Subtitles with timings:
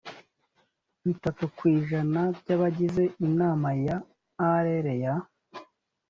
[1.13, 3.97] itatu ku ijana by abagize inama ya
[4.65, 5.15] rlea